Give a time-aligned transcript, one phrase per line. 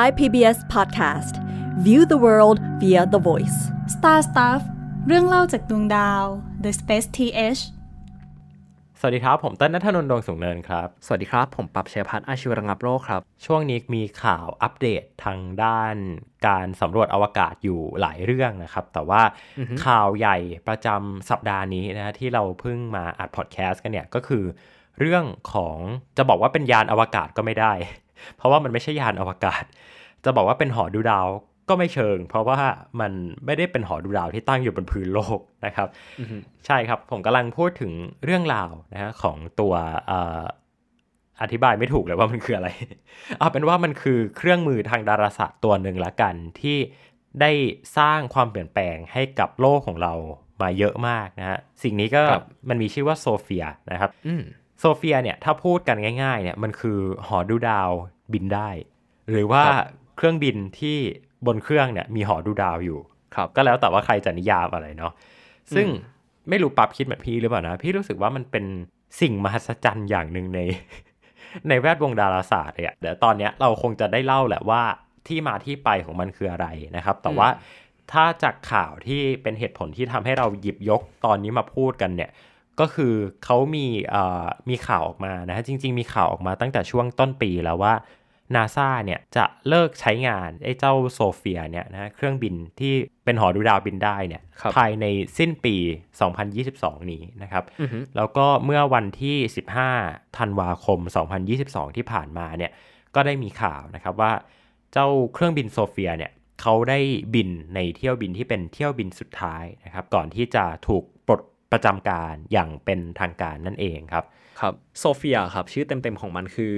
[0.00, 1.34] Thai PBS Podcast
[1.86, 3.58] View the world via the voice
[3.94, 4.62] Star Stuff
[5.06, 6.24] เรื่องเล่าจากดวงดาว
[6.64, 7.60] The Space TH
[9.00, 15.94] สวัสดีครับ ผมเต้นนัทนนท์ดวงสูงเนินครับ สวัสดีครับ ผมปรับเชยพัฒน์อาชีวระงับโรคครับ ช่วงนี้มีข่าวอัปเดตทางด้าน
[16.46, 19.22] การสำรวจอวกาศอยู่หลายเรื่องนะครับ แต่ว่า
[19.84, 20.36] ข่าวใหญ่
[20.68, 24.44] ประจำสัปดาห์นี้นะที่เราเพิ่งมาอัดพอดแคสต์กันเนี่ยก็คือ
[25.00, 25.76] เรื่องของ
[26.16, 27.74] จะบอกว่าเป็นยานอวกาศก็ไม่ได้
[28.36, 29.64] เพราะว่ามันไม่ใช่ยานอวกาศ
[30.24, 31.28] จะบอกว่าเป็นหอดูดาว
[31.68, 32.58] ก็ไม่เชิง เพราะว่า
[33.00, 33.12] มัน
[33.46, 35.88] ไม่ได้เป็นหอดูดาวที่ตั้งอยู่บนพื้นโลกนะครับ
[36.66, 37.92] ใช่ครับผมกำลังพูดถึง
[38.24, 39.74] เรื่องราวนะฮะของตัว
[40.06, 40.42] เอ่อ
[41.42, 42.68] อธิบายไม่ถูกเลยว่ามันคืออะไร
[43.38, 46.78] เอาเป็นว่ามันคือเครื่องมือทางดาราศาสตร์ตัวหนึ่งละกันที่
[47.40, 47.52] ได้
[47.98, 50.12] สร้างความเปลี่ยนแปลงให้กับโลกของเรา
[50.62, 54.42] มาเยอะมากนะฮะสิ่งนี้ก็ครับมันมีชื่อว่าโซเฟียนะครับอืม
[54.80, 57.90] โซเฟียเนี่ยถ้าพูดกันง่ายๆเนี่ยมันคือหอดูดาว
[58.32, 58.68] บินได้
[59.30, 59.86] หรือว่าครับ
[60.16, 60.96] เครื่องบินที่
[61.46, 62.98] บนเครื่องเนี่ยมีหอดูดาวอยู่
[63.34, 65.12] ครับก็แล้วแต่ว่าใครจะนิยามอะไรเนาะ
[65.74, 68.64] ซึ่งอืมไม่รู้ปับคิดเหมือนพี่หรือเปล่านะ พี่รู้สึกว่ามันเป็น
[69.20, 70.60] สิ่งมหัศจรรย์อย่างหนึ่งใน
[71.68, 74.82] ในแวดวงดาราศาสตร์เลยอะเดี๋ยวตอนเนี้ยเราคงจะได้เล่าแหละว่า
[75.28, 77.48] ที่มาที่ไปของมันคืออะไรนะครับ แต่ว่า
[78.12, 82.30] ถ้าจากข่าวที่เป็นเหตุผลที่ทำให้เราหยิบยกตอนนี้มาพูดกันเนี่ย
[82.80, 87.94] ก็คือเขามีเอ่อมีข่าวออกมานะฮะจริง ๆ มีข่าวออกมาตั้งแต่ช่วงต้นปีแล้วว่า
[88.54, 92.92] นาซาเนี่ยจะเลิกใช้งานไอ้เจ้าโซเฟียเนี่ยนะฮะเครื่องบินที่
[93.24, 95.04] เป็นหอดูดาวบินได้เนี่ยครับภายใน
[95.38, 95.76] สิ้นปี
[96.40, 99.36] 2022 นี้นะครับอือฮึแล้วก็เมื่อวันที่
[99.88, 100.98] 15 ธันวาคม
[101.48, 102.72] 2022 ที่ผ่านมาเนี่ย
[103.14, 104.32] ก็ได้มีข่าวนะครับว่า
[104.92, 106.98] เจ้าเครื่องบินโซเฟียเนี่ยเขาได้
[107.34, 114.24] บินในเที่ยวบินที่เป็นเที่ยวบินสุดท้ายนะครับก่อนที่จะถูกปลด ประจำการอย่างเป็นทางการนั่นเองครับ
[114.60, 116.74] ครับโซเฟียครับชื่อเต็มๆของมันคือ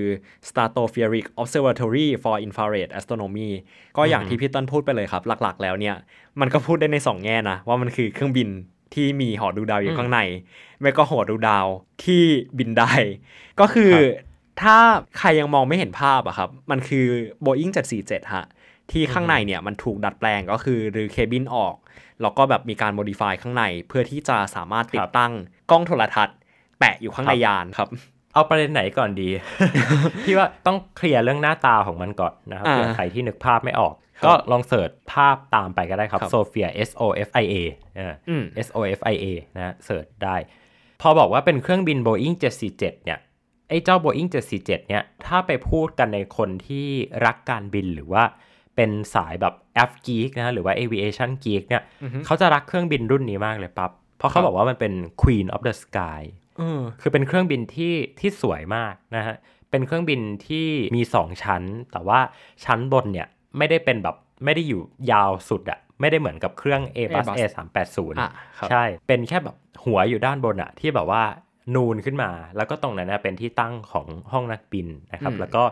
[0.49, 3.51] Stratospheric Observatory for Infrared Astronomy
[3.97, 5.97] ก็อย่างที่พี่ต้นพูดไปเลยครับ หลักๆ แล้วเนี่ย
[6.41, 8.49] มันก็พูดได้ในสองแง่นะ ว่ามันคือเครื่องบิน
[8.95, 10.21] ที่มีหอดูดาวอยู่ข้างใน
[10.81, 11.67] ไม่ก็หอดูดาว
[12.05, 12.23] ที่
[12.59, 12.93] บินได้
[13.61, 14.27] ก็คือครับ
[14.63, 14.79] ถ้า
[15.19, 17.07] ใครยังมองไม่เห็นภาพอะครับ มันคือ
[17.45, 17.73] Boeing
[18.03, 18.47] 747 ฮะ
[18.91, 21.75] ที่ข้างในเนี่ยมันถูกดัดแปลงก็คือรื้อเคบินออก
[22.23, 25.33] แล้วก็แบบมีการโมดิฟายข้างใน เพื่อที่จะสามารถติดตั้ง
[25.71, 26.37] กล้องโทรทัศน์
[26.79, 27.89] แปะอยู่ข้างในยานครับ
[28.35, 29.29] เอาประเด็นไหนก่อนดี
[30.25, 37.55] พี่ว่าต้องเคลียร์เรื่องหน้าตาของมันก่อนนะครับอ่าเผื่อใครที่นึกภาพไม่ออกครับก็ลองเสิร์ชภาพตามไปก็ได้ครับครับโซเฟีย S O F I A
[37.97, 39.25] เอออืม S O F I A
[39.57, 40.37] นะฮะเสิร์ชได้
[41.01, 43.19] พอบอกว่าเป็นเครื่องบิน Boeing 747 เนี่ย
[43.69, 46.87] ไอ้เจ้า Boeing 747 เนี่ยถ้าไปพูดกันในคนที่
[47.27, 48.25] รักการบินหรือว่า
[48.79, 49.55] เป็นสายแบบ
[49.89, 51.83] F geek นะฮะหรือว่า aviation geek เนี่ย
[52.27, 56.23] เขาจะรักเครื่องบินรุ่นนี้มากเลยปั๊บเพราะเขาบอกว่ามันเป็น Queen of the Sky
[56.59, 59.37] เออคือเป็นเครื่องบินที่ที่สวยมากนะฮะ
[59.71, 61.63] เป็นเครื่องบินที่มี 2 ชั้น
[61.93, 62.21] แต่ว่า
[62.65, 63.29] ชั้นบนเนี่ย
[63.59, 64.81] ไม่ได้เป็นแบบไม่ได้อยู่
[65.13, 71.23] ยาวสุดอะไม่ได้เหมือนกับเครื่อง Airbus Airbus A380 อะครับใช่ เป็นแค่แบบหัวอยู่ด้านบนอะที่แบบว่า
[71.75, 75.63] นูนขึ้นมา แล้วก็ตรงนั้นนะเป็นที่ตั้งของห้องนักบินนะครับ แล้วก็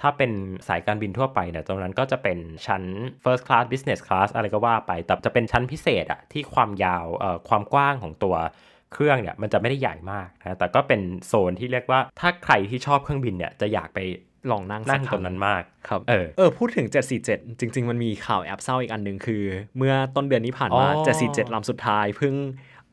[0.00, 0.30] ถ้าเป็น
[0.68, 2.82] สายการบินทั่วไปเนี่ยตรงนั้นก็จะเป็นชั้น
[3.24, 8.36] first class business class อะไรก็ว่าไป แต่จะเป็นชั้นพิเศษอะที่ความยาวเอ่อความกว้างของตัว
[8.92, 14.00] เครื่องเนี่ยมันจะไม่ได้ใหญ่มากนะแต่ก็เป็นโซนที่เรียกว่าถ้าใครที่ชอบเครื่องบินเนี่ยจะอยากไป
[14.50, 16.86] ลองนั่งสันั่กงคตรงนั้นมากครับเออเออพูดถึง
[17.22, 19.42] 747 จริง ๆ มันมีข่าวแอบเศร้าอีกอันหนึ่งคือ
[19.78, 21.04] เมื่อต้นเดือนที่ผ่านมาอ๋อ
[21.48, 22.34] 747ลำสุดท้ายเพิ่ง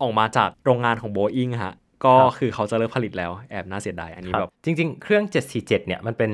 [0.01, 5.23] ออกมาจากโรงงานของ Boeing ฮะ ก็ครับคือเขาจะเลิกผลิตแล้วแอบน่าเสียดายอันนี้ครับแบบจริง ๆ เครื่อง
[5.55, 6.31] 747 เนี่ยมันเป็น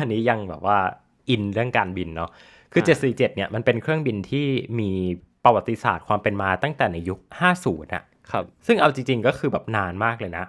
[0.00, 0.78] อันนี้ยังแบบว่า
[1.30, 2.30] อินเรื่องการบินเนาะ
[2.72, 4.46] คืออ่า747 เนี่ยมันเป็นเครื่องบินที่
[4.80, 4.90] มี
[5.44, 7.18] ประวัติศาสตร์ความเป็นมาตั้งแต่ในยุค
[7.56, 10.44] 50น่ะครับซึ่งเอาจริง ๆ ก็คือแบบนานมากเลยนะ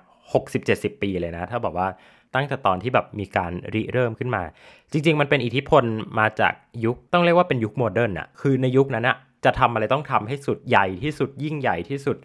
[0.49, 1.87] 60-70 ปีเลยนะ ถ้าบอกว่า
[2.35, 4.43] ตั้งแต่ตอนที่แบบมีการริเริ่มขึ้นมา
[4.91, 5.83] จริง ๆ มันเป็นอิทธิพล
[6.19, 6.53] มาจาก
[6.85, 12.17] ยุคต้องเรียกว่าเป็นยุค modern อะคือในยุคนั้นอะจะทำอะไรต้องทำให้สุดใหญ่ที่สุดยิ่งใหญ่ที่สุด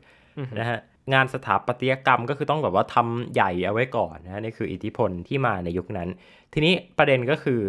[0.58, 0.78] นะฮะ
[1.12, 6.08] งานสถาปัตยกรรมก็คือต้องแบบว่าทำใหญ่เอาไว้ก่อนนะฮะนี่คืออิทธิพลที่มาในยุคนั้น
[6.52, 7.60] ทีนี้ประเด็นก็คือ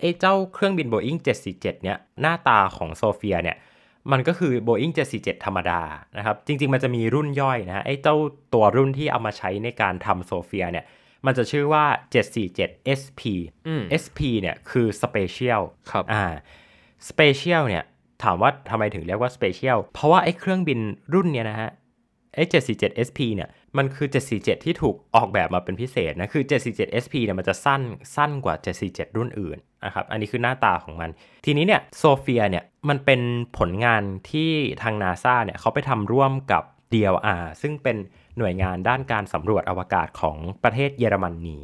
[0.00, 3.56] ไอ้เจ้าเครื่องบิน Boeing 747 เนี่ยหน้าตาของโซเฟียเนี่ย
[4.12, 5.80] มันก็คือ Boeing 747 ธรรมดา
[6.16, 8.16] นะครับ จริง ๆ มันจะมีรุ่นย่อยนะฮะไอ้เจ้า
[8.54, 10.84] ตัวรุ่นที่เอามาใช้ในการทำโซเฟียเนี่ย
[11.26, 11.84] มันจะชื่อว่า
[12.42, 13.20] 747 SP
[13.66, 16.24] อืม SP เนี่ยคือ Special ครับอ่า
[17.08, 17.84] Special เนี่ย
[18.22, 20.78] ถามว่าทำไมถึงเรียกว่า Special เพราะว่าไอ้เครื่องบิน
[21.14, 21.70] รุ่นเนี่ยนะฮะ
[22.34, 22.44] ไอ้
[22.74, 27.82] 747 SP เนี่ยมันคือ 747 ที่ถูกออกแบบมาเป็นพิเศษนะ คือ 747 SP เนี่ยมันจะสั้น
[28.16, 28.54] สั้นกว่า
[28.86, 31.10] 747 รุ่นอื่นนะครับ อันนี้คือหน้าตาของมัน
[31.44, 33.20] ทีนี้เนี่ยโซเฟียเนี่ยมันเป็น
[33.58, 34.50] ผลงานที่
[34.82, 36.62] ทางนาซาเนี่ยเขาไปทำร่วมกับ
[36.92, 37.96] DLR ซึ่งเป็น
[38.38, 41.58] หน่วยงานด้านการสำรวจอวกาศของประเทศเยอรมนี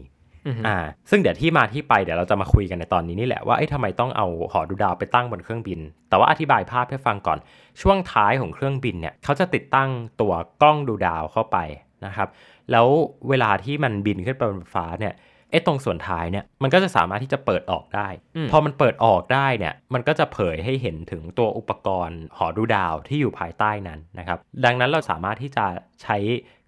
[0.66, 0.78] อ่า
[1.10, 7.38] ซึ่งเดี๋ยวที่มาที่ไปเดี๋ยวเราจะมาคุยกันในตอนนี้นี่แหละว่าไอ้ทำไมต้องเอาหอดูดาวไปตั้งบนเครื่องบิน แต่ว่าอธิบายภาพให้ฟังก่อน
[7.80, 9.90] ช่วงท้ายของเครื่องบินเนี่ยเขาจะติดตั้ง
[10.20, 11.58] ตัวกล้องดูดาวเข้าไป
[12.06, 12.28] นะครับ
[12.70, 12.86] แล้ว
[13.28, 15.14] เวลาที่มันบินขึ้นไปบนฟ้าเนี่ย
[15.50, 18.08] ไอ้ตรงส่วนท้ายเนี่ยมันก็จะสามารถที่จะเปิดออกได้
[18.50, 25.66] พอมันเปิดออกได้เนี่ยมันก็จะเผยให้เห็นถึงตัวอุปกรณ์หอดูดาวที่อยู่ภายใต้นั้นนะครับ ดังนั้นเราสามารถที่จะ
[26.02, 26.16] ใช้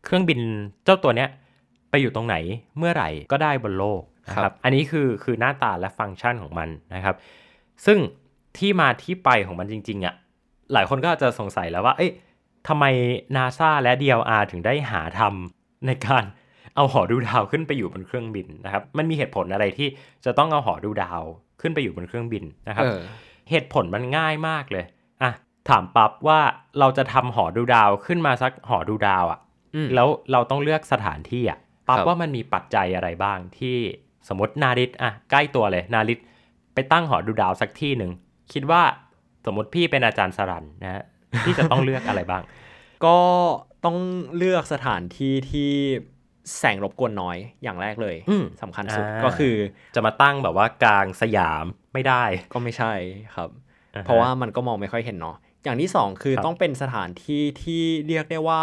[0.05, 0.41] เครื่องบิน
[0.85, 1.29] เจ้าตัวเนี้ย
[1.91, 2.37] ไปอยู่ตรงไหน
[2.79, 7.17] เมื่อไหร่ก็ได้บนโลกนะครับอันนี้คือคือหน้าตาและฟังก์ชันของมันนะครับ
[7.87, 7.99] ซึ่ง
[8.59, 10.15] ที่มาที่ไปของมันจริงๆอะ
[10.73, 12.13] หลายคนก็อาจจะสงสัยแล้วว่า เอ๊ะ
[12.69, 12.85] ทำไม
[13.37, 16.25] นาซาและ DLR ถึงได้หาทำในการ
[16.77, 19.89] เอาหอดูดาวขึ้นไปอยู่บนเครื่องบินนะครับ มันมีเหตุผลอะไรที่
[20.25, 21.23] จะต้องเอาหอดูดาว
[21.61, 23.01] ขึ้นไปอยู่บนเครื่องบินนะครับเออ
[23.51, 24.85] เหตุผลมันง่ายมากเลย
[25.23, 25.33] อะ
[25.69, 26.41] ถามปั๊บว่า
[26.79, 29.39] เราจะทำหอดูดาวขึ้นมาสักหอดูดาวอะ
[29.75, 31.59] อืมแล้วเราต้องเลือกสถานที่อะ
[31.91, 33.77] ปั๊บครับว่ามันมีปัจจัยอะไรบ้างที่
[34.29, 36.19] สมมตินาริตอะใกล้ตัวเลยนาริต
[36.75, 38.11] ไปตั้งหอดูดาวสักที่หนึ่ง
[38.53, 38.83] คิดว่า
[39.47, 41.03] สมมติพี่เป็นอาจารย์สรันนะฮะ
[41.45, 42.43] พี่จะต้องเลือกอะไรบ้าง
[43.05, 43.19] ก็
[43.85, 43.97] ต้อง
[44.37, 45.73] เลือกสถานที่ที่
[46.59, 49.55] แสงรบกวนน้อยอย่างแรกเลยอืมสำคัญสุดอ่าก็คือ
[49.95, 52.93] จะมาตั้งแบบว่ากลางสยามไม่ได้ก็ไม่ใช่
[53.35, 53.49] ครับ
[53.95, 58.63] อ่าฮะเพราะว่ามันก็มองไม่ค่อยเห็นเนาะอย่างที่สองคือครับต้องเป็นสถานที่ที่เรียกได้ว่า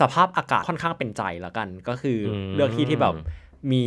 [0.00, 3.14] สภาพอากาศค่อนข้างเป็นใจละกัน ก็คืออมเลือกที่ที่แบบ
[3.72, 3.84] มี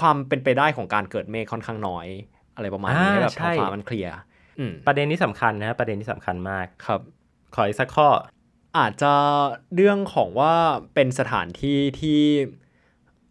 [0.00, 2.06] ความเป็นไปได้ของการเกิดเมฆค่อนข้างน้อย
[2.54, 4.12] อะไรประมาณนี้อ่าให้แบบใช่ท้องฟ้ามันเคลียร์
[4.58, 7.00] อืมประเด็นนี้สำคัญนะประเด็นนี้สำคัญมากครับ
[7.54, 8.08] ขออีกสักข้อ
[8.78, 9.12] อาจจะ
[9.76, 10.52] เรื่องของว่า
[10.94, 12.20] เป็นสถานที่ที่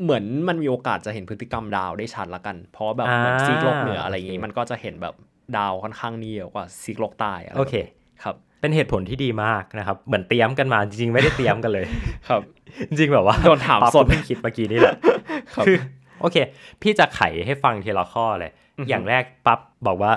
[0.01, 5.15] เหมือนมันมีโอกาสจะเห็นพฤติกรรมดาวได้ชัดละกัน เพราะว่าแบบอ่าเหมือนซีกโลกเหนืออะไรอย่างโอนี้เคมันก็จะเห็นแบบ
[5.57, 7.75] ดาวค่อนข้างนี่เยอะกว่าซีกโลกใต้อะไรโอเค
[8.23, 8.35] ครับ
[8.65, 11.85] เป็นเหตุผลที่ดีมากนะครับเหมือนเตรียมกันมาจริงๆไม่ได้เตรียมกันเลย
[12.29, 12.41] ครับ
[12.89, 14.93] จริงๆแบบว่าโดนถามปั๊บสดเพิ่งคิดเมื่อกี้นี่แหละ
[15.53, 15.77] ครับคือ
[16.21, 16.37] โอเค
[16.81, 18.51] พี่จะไขให้ฟังทีละข้อเลย
[18.89, 20.11] อย่างแรกปั๊บบอกว่า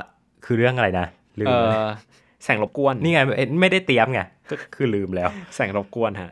[0.45, 1.07] คือเรื่องอะไรนะ
[1.39, 1.89] ลืมเอเลยอ
[2.45, 4.21] แสงรบกวนนี่ไงเอ้ยไม่ได้เตรียมไง
[4.51, 6.31] ก็คือลืมแล้ว แสงรบกวนฮะ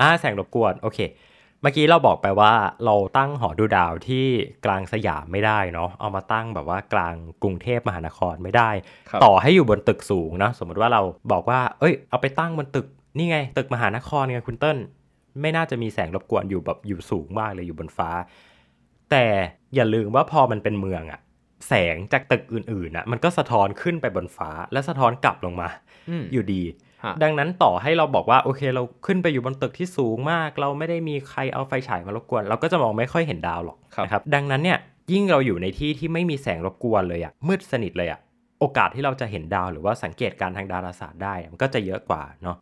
[0.00, 2.52] อ่าแสงรบกวนโอเคเมื่อกี้เราบอกไปว่า
[2.84, 4.26] เราตั้งหอดูดาวที่
[4.64, 8.70] กลางสยามไม่ได้เนาะเอามาตั้งแบบว่ากลางกรุงเทพมหานครไม่ได้
[9.08, 11.02] ครับต่อให้อยู่บนตึกสูงนะสมมติว่าเรา
[11.32, 12.86] บอกว่า เอ้ย เอาไปตั้งบนตึก
[13.18, 14.78] นี่ไง ตึกมหานครไงคุณเติ้ล
[15.40, 18.10] ไม่น่าจะมีแสงรบกวนอยู่แบบอยู่สูงมากเลยอยู่บนฟ้า
[19.10, 19.26] แต่
[19.74, 21.20] อย่าลืมว่าพอมันเป็นเมืองอะ
[21.68, 25.68] แสงจากตึกอื่นๆอะมันก็สะท้อนขึ้นไปบนฟ้าและสะท้อนกลับลงมา
[26.10, 26.85] อืมอยู่ดีฮะ
[27.22, 34.78] ดังนั้นต่อให้เราบอกว่าโอเค เราขึ้นไปอยู่บนตึกที่สูงมาก เราไม่ได้มีใครเอาไฟฉายมารบกวน เราก็จะมองไม่ค่อยเห็นดาวหรอกครับนะครับ ดังนั้นเนี่ย
[35.12, 38.20] ยิ่งเราอยู่ในที่ที่ไม่มีแสงรบกวนเลยอะมืดสนิทเลยอะ
[38.60, 42.56] โอกาสที่เราจะเห็นดาวหรือว่าสังเกตการณ์ทางดาราศาสตร์ได้มันก็จะเยอะกว่าเนาะ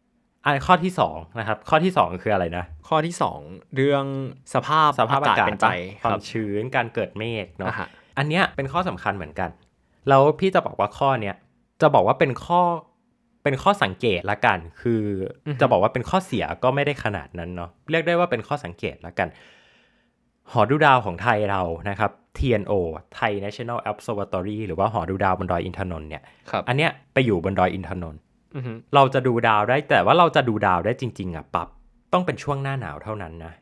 [0.45, 3.39] อันข้อที่สองนะครับข้อที่สองคืออะไรนะ ข้อที่สอง
[3.77, 4.05] เรื่อง
[4.55, 5.67] สภาพสภาพอากาศเป็นใจ
[6.03, 7.89] ความครับชื้นการเกิดเมฆเนาะอ่าฮะ
[8.19, 9.51] อันเนี้ยเป็นข้อสำคัญเหมือนกัน
[10.09, 11.35] แล้วพี่จะบอกว่าข้อเนี้ย
[11.83, 12.63] จะบอกว่าเป็นข้อ
[13.45, 15.03] เป็นข้อสังเกตละกัน คือ
[15.47, 19.29] ออฮึจะบอกว่าเป็นข้อเสียก็ไม่ได้ขนาดนั้นเนาะเรียกได้ว่าเป็นข้อสังเกตละกัน
[20.53, 22.73] หอดูดาวของไทยเรานะครับ TNO
[23.15, 28.21] ไทย National Observatory หรือว่าหอดูดาวบนดอยอินทนนท์เนี่ยครับอันเนี้ยไปอยู่บนดอยอินทนนท์
[28.55, 31.69] อือฮึเราจะดูดาวได้แต่ว่าเราจะดูดาวได้จริง ๆอะปับ
[32.13, 33.53] ต้องเป็นช่วงหน้าหนาวเท่านั้นนะ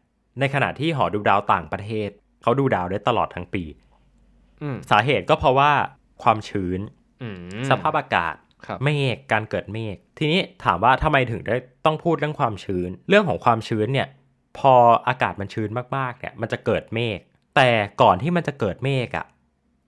[0.41, 2.09] ในขณะที่หอดูดาวต่างประเทศ
[2.43, 3.65] เขาดูดาวได้ตลอดทั้งปี
[4.63, 5.71] อืมสาเหตุก็เพราะว่า
[6.23, 6.81] ความชื้น
[7.23, 7.37] อืม
[7.71, 8.52] สภาพอากาศครับ
[8.85, 14.09] เมฆการเกิดเมฆทีนี้ถามว่าทำไมถึงได้ต้องพูดเรื่องความชื้น เรื่องของความชื้นเนี่ย
[14.59, 14.75] พอ
[15.09, 17.19] อากาศมันชื้นมากๆเนี่ย มันจะเกิดเมฆ
[17.57, 17.71] แต่
[18.03, 19.27] ก่อนที่มันจะเกิดเมฆอะ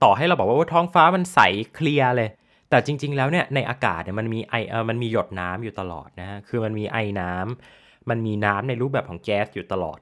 [0.03, 1.39] ต่อให้เราบอกว่าท้องฟ้ามันใส
[1.73, 2.29] เคลียร์เลย
[2.69, 9.97] แต่จริง ๆ แล้วเนี่ยในอากาศเนี่ยมันมีไอเออมันมีหยดน้ำอยู่ตลอดนะคือมันมีไอน้ำมันมีน้ำในรูปแบบของแก๊สอยู่ตลอด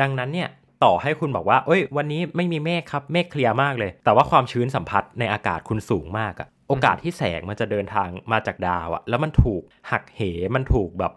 [0.00, 0.48] ดังนั้นเนี่ย
[0.84, 10.20] ต่อให้คุณบอกว่า เอ้ย วันนี้ไม่มีเมฆครับ เมฆเคลียร์มากเลย แต่ว่าความชื้นสัมผัสในอากาศคุณสูงมากอะ โอกาสที่แสงมันจะเดินทางมาจากดาวอะแล้วมันถูกหักเห
[10.54, 11.12] มันถูกแบบ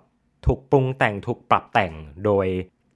[0.46, 1.94] ถูกปรุงแต่งถูกปรับแต่ง
[2.26, 2.48] โดย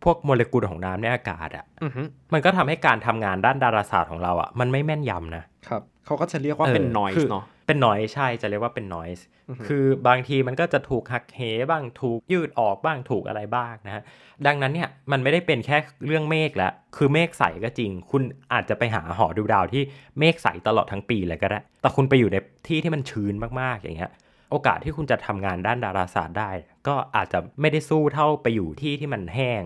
[0.04, 2.02] พวกโมเลกุลของน้ำในอากาศอะอือฮึ
[2.34, 9.24] มันก็ทำให้การทำงานด้านดาราศาสตร์ของเราอะมันไม่แม่นยำนะครับเขาก็จะเรียกว่าเป็นออ noise คือเนาะ เป็น noise ใช่จะเรียกว่าเป็น noise
[9.68, 11.42] คือบางทีมันก็จะถูกหักเห
[11.72, 14.04] บ้างถูกยืดออกบ้างถูกอะไรบ้างนะฮะ
[14.46, 19.84] ดังนั้นเนี่ยมันไม่ได้เป็นแค่เรื่องเมฆแล้วคือเมฆใสก็จริง คุณอาจจะไปหาหอดูดาวที่
[20.20, 24.12] เมฆใสตลอดทั้งปีเลยก็ได้ แต่คุณไปอยู่ในที่ที่มันชื้นมากๆอย่างเงี้ย
[24.52, 26.52] โอกาสที่คุณจะทำงานด้านดาราศาสตร์ได้
[26.88, 29.64] ก็อาจจะไม่ได้สู้เท่าไปอยู่ที่ที่มันแห้ง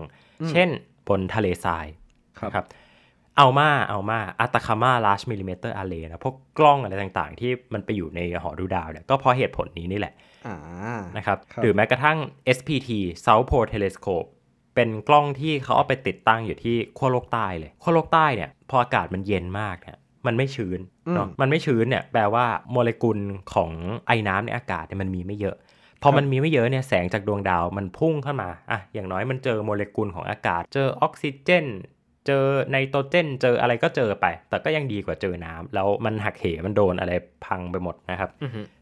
[0.50, 0.68] เช่น
[1.08, 1.86] บนทะเลทราย
[2.38, 10.14] ครับนะครับเอามาเอามาอัตคามาลาชมิลลิเมตรอาร์เรนะพวกกล้องอะไรต่างๆ ที่มันไปอยู่ในหอดูดาวเนี่ยก็เพราะเหตุผลนี้นี่แหละ
[10.46, 10.56] อ่า
[11.16, 12.18] นะครับครับหรือแม้กระทั่ง
[12.56, 12.90] SPT
[13.24, 14.28] South Pole Telescope
[14.74, 20.80] เป็นกล้องที่เขาเอาไปติดตั้งอยู่ที่ขั้วโลกใต้เลยขั้วโลกใต้เนี่ยพออากาศมันเย็นมากเนี่ยมันไม่ชื้น
[21.14, 23.18] เนาะมันไม่ชื้นเนี่ยแปลว่าโมเลกุล
[23.54, 23.70] ของ
[24.06, 25.56] ไอ้น้ำในอากาศเนี่ยมันมีไม่เยอะ
[26.02, 31.66] พอมันมีไม่เยอะเนี่ยแสงจากดวงดาวมันพุ่งเข้ามาอะอย่างน้อยมันเจอโมเลกุลของอากาศ เจอออกซิเจน
[32.28, 37.12] เจอไนโตรเจนเจออะไรก็เจอไป แต่ก็ยังดีกว่าเจอน้ำแล้วมันหักเหมันโดนอะไร
[37.44, 38.30] พังไปหมดนะครับ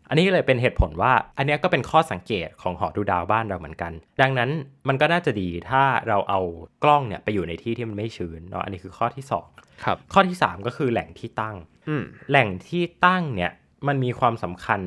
[0.08, 4.50] อันนี้เลยเป็นเหตุผลว่า อันเนี้ยก็เป็นข้อสังเกตของหอดูดาวบ้านเราเหมือนกัน ดังนั้น
[4.88, 6.40] มันก็น่าจะดีถ้าเราเอา
[6.84, 9.46] กล้องเนี่ยไปอยู่ในที่ที่มันไม่ชื้นเนาะอันนี้คือข้อที่สอง
[9.84, 11.56] ครับข้อที่ 3 ก็คือแหล่งที่ตั้ง
[11.88, 13.52] อืมแหล่งที่ตั้งเนี่ย
[13.86, 14.80] มันมีความสำคัญ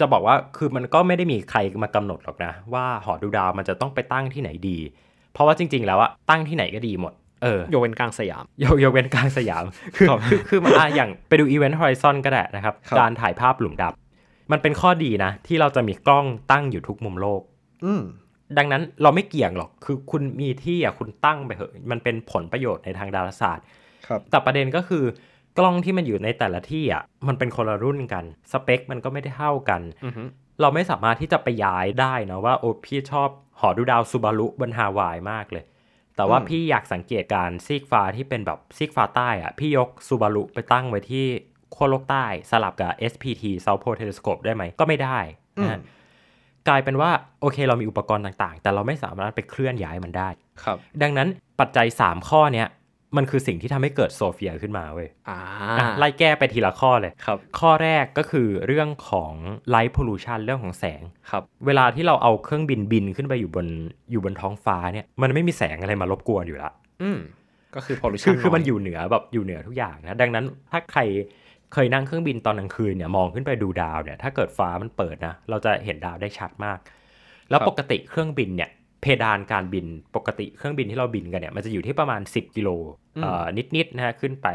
[0.00, 4.78] จะบอกว่าคือมันก็ไม่ได้มีใครมากำหนดหรอกนะ ว่าหอดูดาวมันจะต้องไปตั้งที่ไหนดี
[5.32, 7.12] เพราะว่าจริง ๆ แล้วอะตั้งที่ไหนก็ดีหมด
[7.44, 9.64] เออยกเว้นกลางสยามยกยกเว้นกลางสยาม
[9.96, 17.42] คือครับคือคือมาอะอย่างไปดูอีเวนต์ฮอริซอนก็ได้นะครับครับ การถ่ายภาพหลุมดำมันเป็นข้อดีนะ ที่เราจะมีกล้องตั้งอยู่ทุกมุมโลก
[17.84, 18.02] อืม
[18.58, 23.64] ดังนั้นเราไม่เกี่ยงหรอก คือคุณมีที่อะคุณตั้งไปเถอะ มันเป็นผลประโยชน์ในทางดาราศาสตร์
[24.06, 25.04] ครับ แต่ประเด็นก็คือ
[25.58, 30.22] กล้องที่มันอยู่ในแต่ละที่อะ มันเป็นคนละรุ่นกัน สเปคมันก็ไม่ได้เท่ากันอือฮึ
[30.60, 33.28] เราไม่สามารถที่จะไปย้ายได้นะว่าโอ้พี่ชอบ
[33.60, 35.64] หอดูดาวซูบารุบนฮาวายมากเลย
[36.16, 41.26] แต่ว่าพี่อยากสังเกตการซีกฟ้าที่เป็นแบบซีกฟ้าใต้อะพี่ยกซูบารุไปตั้งไว้ที่
[41.74, 45.18] ขั้วโลกใต้สลับกับ SPT South Pole Telescope ได้ไหมก็ไม่ได้
[45.62, 45.80] นะฮะ
[46.68, 50.28] กลายเป็นว่าโอเคเรามีอุปกรณ์ต่างๆ แต่เราไม่สามารถไปเคลื่อนย้ายมันได้
[50.64, 51.28] ครับ ดังนั้น
[51.60, 52.68] ปัจจัย 3 ข้อเนี้ย
[53.16, 55.38] มันคือสิ่งที่ทำให้เกิดโซเฟียขึ้นมาเว้ยอ่า
[55.78, 59.32] อะไล่แก้ไปทีละข้อเลยครับ ข้อแรกก็คือเรื่องของ
[59.74, 63.66] light pollution เรื่องของแสงครับ เวลาที่เราเอาเครื่องบินบินขึ้นไปอยู่บน
[64.10, 66.70] อยู่บนท้องฟ้าเนี่ยมันไม่มีแสงอะไรมารบกวนอยู่ละ
[67.02, 67.18] อืม
[67.74, 71.00] ก็คือ pollution คือคือมันยอยู่เหนือแบบอยู่เหนือทุกอย่างนะดังนั้นถ้าใคร
[71.72, 76.78] เคยนั่งเครื่องบินตอนกลางคืนเนี่ยมองขึ้นไปดูดาวเนี่ยถ้าเกิดฟ้ามันเปิดนะเราจะเห็นดาวได้ชัดมาก
[77.50, 78.70] แล้วครับปกติเครื่องบินเนี่ย
[79.04, 82.68] เพดานการบินปกติเครื่องบินที่เราบินกันเนี่ยมันจะอยู่ที่ประมาณ 10 กิโล
[83.22, 83.44] เอ่อ
[83.76, 84.48] นิดๆนะฮะขึ้นไป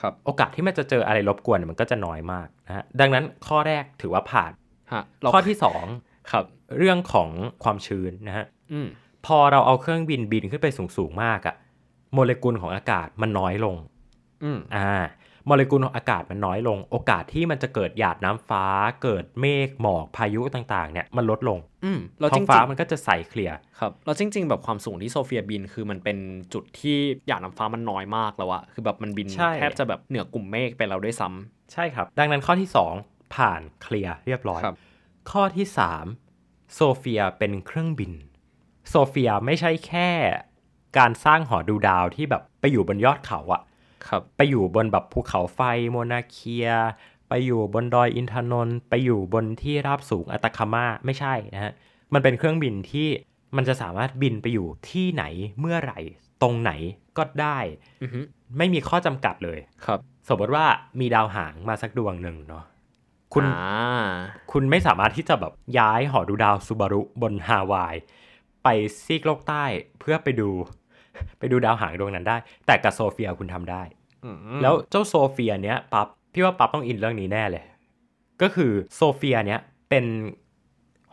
[0.00, 4.52] ครับโอกาสที่มันจะเจออะไรรบกวนเนยมันก็จะน้อยมากนะฮะดังนั้นข้อแรกถือว่าผ่าน
[4.92, 5.84] ฮะเราข้อที่สอง
[6.32, 6.44] ครับ
[6.78, 7.28] เรื่องของ
[7.64, 8.88] ความชื้นนะฮะอืม
[9.26, 11.54] พอเราเอาเครื่องบินบินขึ้นไปสูงๆมากอะ
[12.14, 13.76] โมเลกุลของอากาศมันน้อยลง
[14.44, 14.90] อืมอ่า
[15.46, 18.64] โมเลกุลของอากาศมันน้อยลง โอกาสที่มันจะเกิดหยาดน้ำฟ้า
[19.02, 26.18] เกิดเมฆหมอกพายุต่างๆเนี่ยมันลดลงอืมเราท้จอริงงฟ้าๆมันก็จะใสเคลียร์ครับแล้วจริง ๆ แบบความสูงที่โซเฟียบินคือมันเป็น
[26.52, 32.68] จุดที่หยาดน้ำฟ้ามันน้อยมากแล้วอะคือแบบมันบินใช่แทบจะแบบเหนือกลุ่มเมฆไปแล้วด้วยซ้ำใช่ครับ ดังนั้นข้อที่
[33.02, 34.76] 2 ผ่านเคลียร์เรียบร้อยครับ
[35.30, 35.66] ข้อที่
[36.20, 38.12] 3โซเฟียเป็นเครื่องบิน
[38.88, 40.08] โซเฟียไม่ใช่แค่
[40.98, 43.60] การสร้างหอดูดาวที่แบบไปอยู่บนยอดเขาอะ
[44.08, 46.68] ครับไปอยู่บนแบบภูเขาไฟเมานาเคอา
[47.28, 51.72] ไปอยู่บนดอยอินทนนท์ไปอยู่บนที่ราบสูงอัตาคามาไม่ใช่นะฮะ
[52.14, 53.08] มันเป็นเครื่องบินที่
[53.56, 55.24] มันจะสามารถบินไปอยู่ที่ไหน
[55.60, 55.98] เมื่อไหร่
[56.42, 56.72] ตรงไหน
[57.16, 57.58] ก็ได้
[58.02, 58.20] อือฮึ
[58.58, 60.66] ไม่มีข้อจำกัดเลยครับ สมมติว่า
[61.00, 62.64] มีดาวหางมาสักดวงหนึ่งเนาะ
[63.34, 64.06] คุณอ่า
[64.52, 67.94] คุณไม่สามารถที่จะแบบย้ายหอดูดาวซูบารุบนฮาวาย
[68.62, 68.68] ไป
[69.04, 69.64] ซีกโลกใต้
[70.00, 70.50] เพื่อไปดู
[71.38, 72.36] ไปดูดาวหางดวงนั้นได้
[72.66, 73.82] แต่กับโซเฟียคุณทำได้
[74.62, 77.64] แล้วเจ้าโซเฟียเนี้ยปั๊บพี่ว่าปั๊บต้องอินเรื่องนี้แน่เลย
[78.42, 80.04] ก็คือโซเฟียเนี้ยเป็น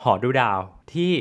[0.03, 0.59] หอดูดาว
[0.93, 1.11] ที่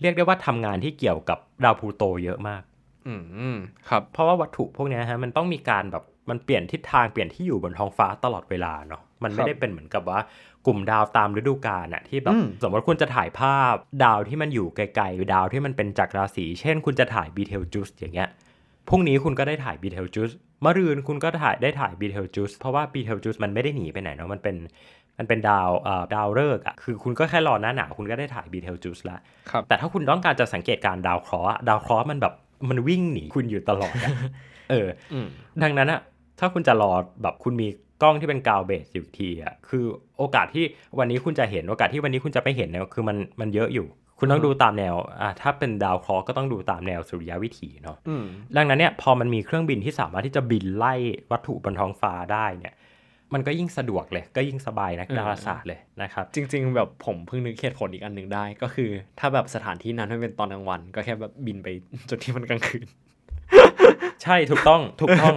[0.00, 2.62] เรียกได้ว่าทำงานที่เกี่ยวกับดาวพลูโตเยอะมาก
[3.06, 3.14] อื
[3.54, 3.58] ม
[3.88, 10.18] ครับ เพราะว่าวัตถุพวกเนี้ยฮะมันต้องมีการแบบมันเปลี่ยนทิศทางเปลี่ยนที่อยู่บนท้องฟ้าตลอดเวลาเนาะมันไม่ได้เป็นเหมือนกับว่า
[10.66, 13.74] กลุ่มดาวตามฤดูกาลอะที่แบบอืมสมมติคุณจะถ่ายภาพ
[14.04, 18.28] ดาวที่มันอยู่ไกลๆดาวที่มันเป็นจักรราศีเช่น คุณจะถ่ายบีเทลจูสอย่างเงี้ย
[18.88, 20.30] พรุ่งนี้คุณก็ได้ถ่ายบีเทลจูส
[20.64, 24.56] มะรืนคุณก็ถ่ายได้ถ่ายบีเทลจูสเพราะว่าบีเทลจูสมันไม่ได้หนีไปไหนเนาะมันเป็น
[25.18, 29.18] มันเป็นดาวเอ่อดาวฤกษ์อะคือคุณก็แค่รอหน้าหนาวคุณก็ได้ถ่ายบีเทลจูสละ
[29.50, 32.34] ครับแต่ถ้าคุณต้องการจะสังเกตการณ์ดาวเคราะห์อะดาวเคราะห์มันแบบ
[32.68, 34.12] มันวิ่งหนีคุณอยู่ตลอดอะ
[34.70, 35.26] เอออืม
[35.62, 36.00] ดังนั้นอะ
[36.38, 36.90] ถ้าคุณจะรอ
[37.22, 37.68] แบบคุณมี
[38.02, 39.84] กล้องที่เป็นกาวเบสอยู่ทีอะคือ
[40.18, 40.64] โอกาสที่
[40.98, 43.86] วันนี้คุณจะเห็นโอกาสที่วันนี้คุณจะไม่เห็นเนี่ยคือมันมันเยอะอยู่
[44.18, 48.24] คุณต้องดูตามแนวอ่าถ้าเป็นดาวเคราะห์ก็ต้องดูตามแนวสุริยวิถีเนาะอืม
[48.56, 50.94] ดังนั้นเนี่ยพอมันมีเครื่องบินที่สามารถที่จะบินไล่
[51.30, 52.74] วัตถุบนท้องฟ้าได้เนี่ย
[53.34, 61.68] มันก็ยิ่งสะดวกเลยก็ยิ่งสบายนักดาราศาสตร์เลยนะครับ จริง ๆ แบบผมเพิ่งนึกเหตุผลอีกอันหนึ่งได้ ก็คือ ถ้าแบบสถานที่นั้นไม่เป็นตอนกลางวัน ก็แค่แบบบินไป
[62.08, 62.86] จุดที่มันกลางคืน
[64.22, 65.36] ใช่ถูกต้องถูกต้อง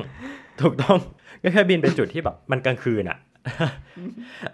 [0.61, 0.99] ถูกต้อง
[1.43, 3.17] ก็แค่บินไปจุดที่แบบมันกลางคืนอะ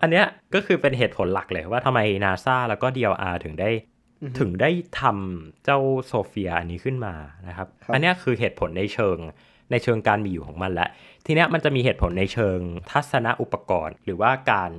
[0.02, 3.70] อันเนี้ยก็คือเป็นเหตุผลหลักเลยว่าทำไมนาซาแล้วก็ DLR ถึงได้
[4.40, 4.70] ถึงได้
[5.02, 7.14] ทำเจ้าโซเฟียอันนี้ขึ้นมา
[7.48, 9.18] นะครับครับอันเนี้ยคือเหตุผลในเชิง
[9.72, 10.90] ในเชิงการมีอยู่ของมันแหละ
[11.26, 12.60] ทีเนี้ยมันจะมีเหตุผลในเชิง
[12.92, 14.72] ทัศนอุปกรณ์ หรือว่าการ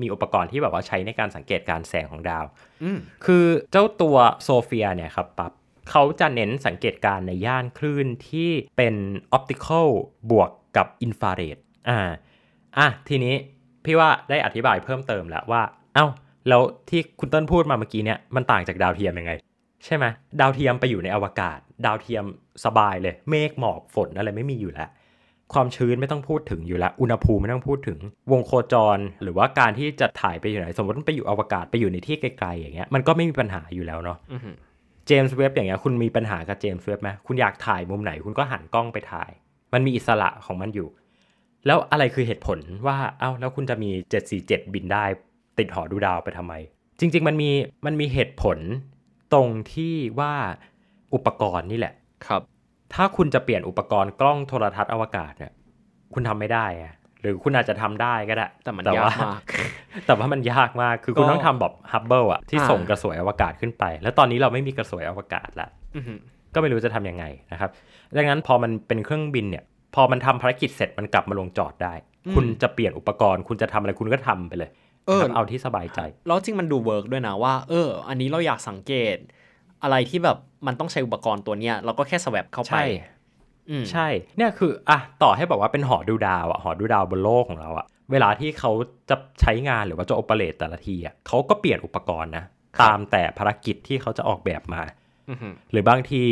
[0.00, 2.44] มีอุปกรณ์ที่แบบว่าใช้ในการสังเกตการแสงของดาว
[2.82, 5.52] อืมคือเจ้าตัวโซเฟียเนี่ยครับปับ
[5.90, 8.94] เขาจะเน้นสังเกตการณ์ในย่านคลื่นที่เป็น
[9.32, 9.88] optical
[10.30, 11.56] บวกกับอินฟราเรด
[11.88, 12.00] อ่า
[12.78, 13.34] อะทีนี้
[13.84, 15.62] พี่ว่าได้อธิบายเพิ่มเติมแล้วว่า
[15.94, 16.06] เอ้า
[16.48, 19.32] แล้วที่คุณต้นพูดมาเมื่อกี้เนี่ยมันต่างจากดาวเทียมยังไง
[19.84, 20.04] ใช่ไหม
[20.40, 22.24] ดาวเทียมไปอยู่ในอวกาศ ดาวเทียม
[22.64, 24.88] สบายเลย เมฆหมอกฝนอะไรไม่มีอยู่แล้ว
[25.52, 27.98] ความชื้นไม่ต้องพูดถึงอยู่แล้ว อุณหภูมิไม่ต้องพูดถึง
[28.32, 34.18] วงโคจร หรือว่าการที่จะถ่ายไปอยู่ไหน สมมติมันไปอยู่อวกาศไปอยู่ในที่ไกลๆอย่างเงี้ย มันก็ไม่มีปัญหาอยู่แล้วเนาะ
[35.06, 39.30] เจมส์เว็บอย่างเงี้ยคุณมีปัญหากับเจมส์เว็บไหมคุณอยากถ่ายมุมไหนคุณก็หันกล้องไปถ่าย
[39.72, 40.88] มันมีอิสระของมันอยู่
[41.66, 43.90] แล้วอะไรคือเหตุผลว่าเอ้าแล้วคุณจะมี
[44.32, 45.04] 747 บินได้
[45.58, 46.54] ติดหอดูดาวไปทำไม
[46.98, 47.50] จริง ๆ มันมี
[47.86, 48.58] มันมีเหตุผล
[49.32, 50.32] ตรงที่ว่า
[51.14, 51.94] อุปกรณ์นี่แหละ
[52.26, 52.42] ครับ
[52.94, 55.52] ถ้าคุณจะเปลี่ยนอุปกรณ์กล้องโทรทัศน์อวกาศเนี่ย
[56.14, 59.40] คุณทำไม่ได้อะ หรือคุณอาจจะทำได้ก็ได้ แต่มันว่ยากมาก
[60.06, 66.18] แต่ว่ามันยากมาก คือคุณก็ต้องทำแบบฮับเบิลอะที่อ่าส่งกระสวยอวกาศขึ้นไป แล้วตอนนี้เราไม่มีกระสวยอวกาศละอือหือ
[66.54, 67.70] ก็ไม่รู้จะทำยังไงนะครับ
[68.16, 69.64] ดังนั้นพอมันเป็นเครื่องบินเนี่ย
[69.94, 71.94] พอมันทำภารกิจเสร็จมันกลับมาลงจอดได้
[72.34, 74.70] คุณจะเปลี่ยนอุปกรณ์ คุณจะทำอะไรคุณก็ทำไปเลย
[75.06, 79.16] เออนะครับเอาที่สบายใจ แล้วจริงมันดู work ด้วยนะว่า เออ อันนี้เราอยากสังเกต
[79.82, 82.76] อะไรที่แบบมันต้องใช้อุปกรณ์ตัวเนี้ยเราก็แค่ swap เข้าไป
[83.68, 88.72] ใช่อืมใช่เนี่ยคืออะต่อให้บอกว่าเป็นหอดูดาวอะหอดูดาวบนโลกของเราอะเวลาที่เขา
[89.10, 92.44] จะใช้งานหรือว่าจะ operate แต่ละทีอะเขาก็เปลี่ยนอุปกรณ์นะ
[92.82, 94.82] ตามแต่ภารกิจที่เขาจะออกแบบมา
[95.30, 96.22] อือหือหรือบางที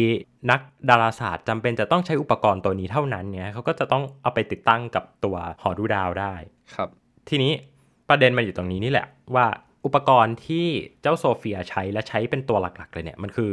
[0.50, 6.34] นักดาราศาสตร์จำเป็นจะต้องใช้อุปกรณ์ตัวนี้เท่านั้นเนี่ยเขาก็จะต้องเอาไปติดตั้งกับตัวหอดูดาวได้
[6.74, 6.88] ครับ
[7.28, 7.52] ทีนี้
[8.08, 9.46] ประเด็นมันอยู่ตรงนี้นี่แหละว่า
[9.84, 10.66] อุปกรณ์ที่
[11.02, 13.50] เจ้าโซเฟียใช้และใช้เป็นตัวหลัก ๆ เลยเนี่ยมันคือ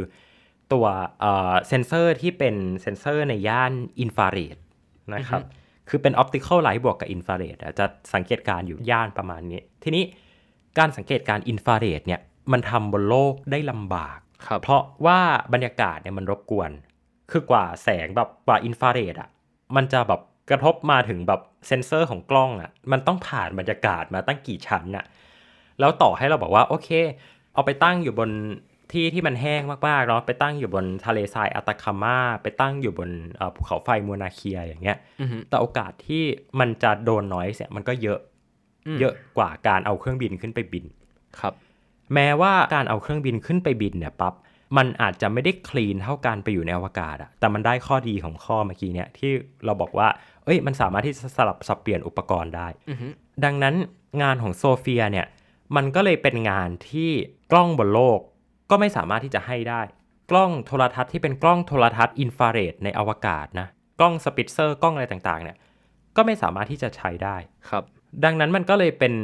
[0.72, 0.86] ตัว
[1.20, 4.56] เอ่อเซนเซอร์ที่เป็นเซนเซอร์ในย่านอินฟราเรด
[5.14, 5.42] นะครับ
[5.88, 10.04] คือเป็น optical light บวกกับอินฟราเรดจะสังเกตการณ์อยู่ย่านประมาณนี้ ทีนี้
[10.78, 12.20] การสังเกตการอินฟราเรดเนี่ย
[12.52, 15.20] มันทำบนโลกได้ลำบากครับเพราะว่า
[15.52, 16.70] บรรยากาศเนี่ยมันรบกวน
[17.30, 19.28] คือกว่าแสงแบบกว่าอินฟราเรดอะ
[19.76, 20.20] มันจะแบบ
[20.50, 25.04] กระทบมาถึงแบบเซนเซอร์ของกล้องอะมันต้องผ่านบรรยากาศมาตั้งกี่ชั้นอะ
[25.80, 26.88] แล้วต่อให้เราบอกว่าโอเค
[27.54, 28.30] เอาไปตั้งอยู่บน
[28.92, 36.22] ที่ที่มันแห้งมากๆเนาะไปตั้งอยู่บนทะเลทรายอัตาคามาไปตั้งอยู่บนเอ่อภูเขาไฟเมานาเคอาอย่างเงี้ยอือหือแต่โอกาสที่
[36.60, 38.18] มันจะโดน noise เนี่ยมันก็เยอะ
[38.86, 40.84] อืมเยอะกว่าการเอาเครื่องบินขึ้นไปบิน
[41.40, 41.54] ครับ
[42.14, 44.34] แม้ว่าการเอาเครื่องบินขึ้นไปบินเนี่ยปั๊บ
[44.76, 49.30] มันอาจจะไม่ได้คลีนเท่าการไปอยู่ในอวกาศอะแต่มันได้ข้อดีของข้อเมื่อกี้เนี่ยที่
[49.64, 50.08] เราบอกว่า
[50.44, 53.12] เอ้ย มันสามารถที่จะสลับสับเปลี่ยนอุปกรณ์ได้อือหือ
[53.44, 53.74] ดังนั้น
[54.22, 55.26] งานของโซเฟียเนี่ย
[55.76, 57.10] มันก็เลยเป็นงานที่
[57.52, 58.20] กล้องบนโลก
[58.70, 59.82] ก็ไม่สามารถที่จะให้ได้
[60.30, 63.66] กล้องโทรทัศน์ที่เป็นกล้องโทรทัศน์อินฟราเรดในอวกาศนะ
[64.00, 65.56] กล้องสปิตเซอร์กล้องอะไรต่างๆ เนี่ย
[66.16, 67.36] ก็ไม่สามารถที่จะใช้ได้
[67.70, 67.84] ครับ
[68.24, 69.14] ดังนั้นมันก็เลยเป็น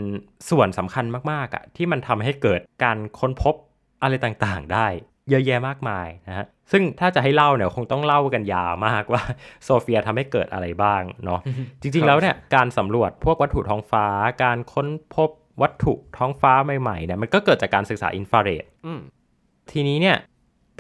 [0.51, 3.55] ส่วนสำคัญมากๆอะที่มันทำให้เกิดการค้นพบ
[4.03, 4.87] อะไรต่างๆ ได้
[5.31, 9.23] เยอะแยะมากมายนะฮะซึ่งถ้าจะให้เล่าเนี่ยคงต้องเล่ากันยาวมากว่า
[9.65, 11.41] โซเฟียทำให้เกิดอะไรบ้างเนาะ
[11.81, 14.07] จริงๆแล้วเนี่ยการสำรวจพวกวัตถุท้องฟ้า
[14.43, 15.31] การค้นพบ
[15.63, 19.01] วัตถุท้องฟ้าใหม่ๆเนี่ยมันก็เกิดจากการศึกษาอินฟราเรดอืม
[19.71, 20.17] ทีนี้เนี่ย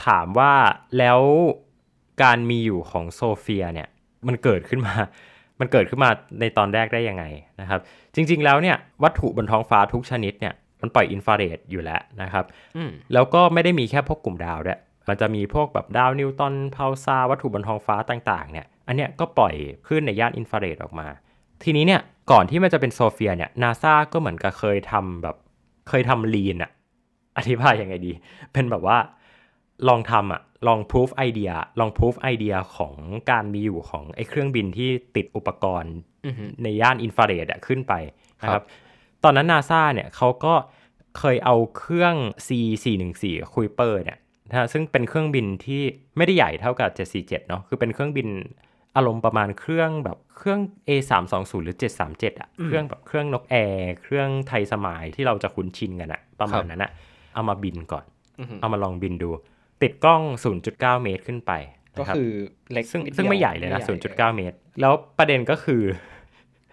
[0.06, 0.52] ถามว่า
[0.98, 1.20] แล้ว
[2.22, 3.88] การมีอยู่ของโซเฟียเนี่ย
[4.26, 4.94] มันเกิดขึ้นมา
[5.60, 7.24] มันเกิดขึ้นมาในตอนแรกได้ยังไง
[7.60, 7.80] นะครับ
[8.14, 12.44] จริง ๆ แล้วเนี่ยวัตถุบนท้องฟ้าทุกชนิดเนี่ยมันปล่อยอินฟราเรดอยู่แล้วนะครับ
[12.76, 19.54] อืมแล้วก็ไม่ได้มีแค่พวกกลุ่มดาวด้วยมันจะมีพวกแบบดาวนิวตรอน pulsar วัตถุบนท้องฟ้าต่างๆ เนี่ย อันเนี้ยก็ปล่อย
[19.86, 21.06] คลื่นในย่านอินฟราเรดออกมา
[21.62, 25.36] ทีนี้เนี่ยก่อนที่มันจะเป็นโซเฟียเนี่ยนาซาก็เหมือนกับเคยทำแบบ
[25.88, 26.70] เคยทำ lean อะ
[27.36, 28.12] อธิบายยังไงดี
[28.52, 28.98] เป็นแบบว่า
[29.88, 32.94] ลองทำอะลองพิสูจไอเดียลองพิสูจไอเดียของ
[33.30, 35.94] การมีอยู่ของไอ้เครื่องบินที่ติดอุปกรณ์
[36.26, 37.92] อือหือในย่านอินฟราเรดอะขึ้นไป
[38.42, 38.64] นะคครัรับบ
[39.24, 40.54] ตอนนั้นนาซาเนี่ยเขาก็
[41.18, 42.14] เคยเอาเครื่อง
[42.46, 42.48] C
[42.82, 44.18] 4 1 4คุยเปอร์เนี่ย
[44.48, 45.82] นะฮะซึ่งเป็นเครื่องบินที่
[46.16, 46.90] ไม่ได้ใหญ่เท่ากับ
[47.24, 48.28] 747 เนาะคือเป็นเครื่องบิน
[48.96, 51.76] อารมณ์ประมาณเครื่องแบบเครื่อง A 3 2 0หรือ
[52.08, 56.92] 737อะเครื่องแบบเครื่องนกแอร์เครื่องไทยสมัยที่เราจะคุ้นชินกันอะประมาณนั้นอะ
[57.34, 58.04] เอามาบินก่อน
[58.38, 59.30] อือหือเอามาลองบินดู
[59.82, 60.22] ติดกล้อง
[60.62, 61.52] 0.9 เมตรขึ้นไป
[61.98, 62.30] ก็นะครับคือ
[62.72, 65.82] เล็กซึ่งนิดเดีวซึ่งไม่ใหญ่เลยนะไม่ใหญ่0.9 เมตร แล้วประเด็นก็คือ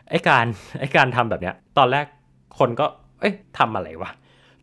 [0.09, 0.45] ไอ้การ
[0.79, 2.05] ไอ้การทำแบบเนี้ย ตอนแรก
[2.59, 2.85] คนก็
[3.19, 4.11] เอ้ยทำอะไรวะแ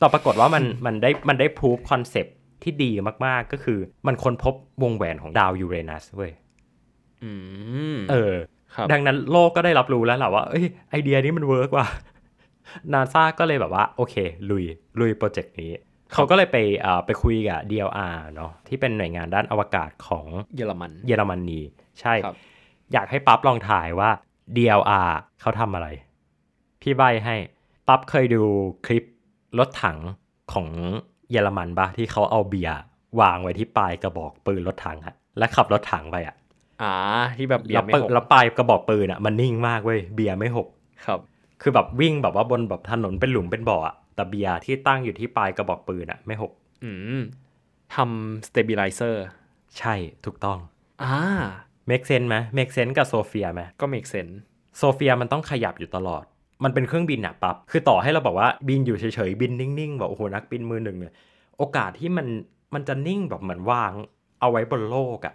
[0.01, 2.27] ต่ปรากฏว่ามันมันได้มันได้ proof concept
[2.63, 2.91] ที่ดี
[3.27, 6.33] มากๆก็คือมันค้นพบวงแหวนของดาวยูเรนัสเว้ย
[7.23, 7.31] อื
[7.95, 8.35] มเออ
[8.75, 11.87] ครับดังนั้นโลกก็ได้รับรู้แล้วแหละว่า เอ้ยไอเดียนี้มัน work ว่ะ
[12.93, 14.15] นาซาก็เลยแบบว่า โอเค
[14.51, 14.65] ลุย
[15.01, 15.71] ลุยโปรเจกต์นี้
[16.12, 21.61] เขาก็เลยไปเอ่อไปคุยกับ DLR เนาะที่เป็นหน่วยงานด้านอวกาศของเยอรมันเยอรมนี
[22.01, 22.37] ใช่ครับ
[22.92, 24.11] อยากให้ปั๊บลองถ่ายว่า
[24.57, 25.88] DLR เขาทำอะไร
[26.83, 27.37] พี่ใบให้
[27.88, 28.42] ปั๊บเคยดู
[28.87, 29.05] คลิป
[29.59, 29.99] รถถัง
[30.53, 30.66] ของ
[31.31, 32.79] เยอรมันปะที่เขาเอาเบียร์
[33.21, 36.37] วางไว้ที่ปลายกระบอกปืนรถถังอะและขับรถถังไปอะ
[36.83, 36.94] อ่า
[37.37, 40.68] ที่แบบเบียแล้วร์ไม่ปืนหกแล้วปลายกระบอกปืนอะมันนิ่งมากเว้ยเบียร์ไม่หก
[41.07, 41.21] ครับ
[41.62, 46.52] คือแบบวิ่งแบบว่าบนแบบถนนเป็นหลุมเป็นบ่ออะ แต่เบียร์ที่ตั้งอยู่ที่ปลายกระบอกปืนอะไม่หก
[46.85, 47.22] อืม
[47.94, 49.16] ทำ stabilizer
[49.78, 50.59] ใช่ถูกต้อง
[51.02, 51.16] อ่า
[51.88, 54.35] make sense ไหม make sense กับโซเฟียไหมก็ make sense
[54.78, 56.24] โซเฟียมันต้องขยับอยู่ตลอด
[56.64, 61.14] มันเป็นเครื่องบินอะปั๊บคือต่อให้เราบอกว่าบินอยู่เฉยๆบินนิ่งๆแบบโอ้โหนักบินมือหนึ่งเนี่ย
[61.59, 62.26] โอกาสที่มัน
[62.74, 63.92] มันจะนิ่งแบบเหมือนวาง
[64.40, 65.35] เอาไว้บนโลกอะ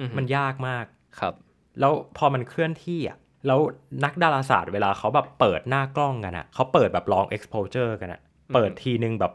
[0.00, 0.84] อือฮึมันยากมาก
[1.18, 1.34] ครับ
[1.80, 3.16] แล้วพอมันเคลื่อนที่อะ
[3.46, 3.60] แล้ว
[4.04, 8.20] นักดาราศาสตร์เวลาเขาแบบเปิดหน้ากล้องกันอะเขาเปิดแบบลอง exposure กันอะ
[8.54, 9.32] เปิดทีนึงแบบ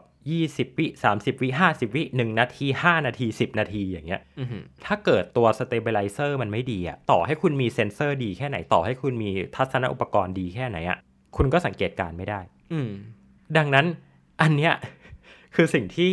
[0.68, 10.98] 20วิ30วิ50วิ1นาที5นาที10นาทีอย่างเงี้ยอือฮึถ้าเกิดตัว stabilizer มันไม่ดีอะต่อให้คุณมีเซ็นเซอร์ดีแค่ไหนต่อให้คุณมีทัศนอุปกรณ์ดีแค่ไหนอะ
[11.36, 12.40] คุณก็สังเกตการณ์ไม่ได้
[12.72, 12.90] อืม
[13.56, 13.86] ดังนั้น
[14.42, 14.72] อันเนี้ย
[15.54, 16.10] คือสิ่งที่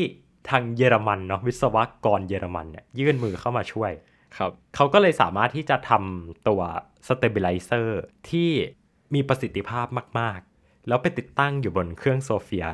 [0.50, 3.92] ทางเยอรมันเนาะวิศวกรเยอรมันเนี่ยยื่นมือเข้ามาช่วย
[4.38, 6.62] ครับเขาก็เลยสามารถที่จะทำตัว
[7.08, 7.88] stabilizer
[8.30, 8.50] ที่
[9.14, 9.88] มีประสิทธิภาพ
[10.20, 12.68] มาก ๆ แล้วไปติดตั้งอยู่บนเครื่องโซเฟีย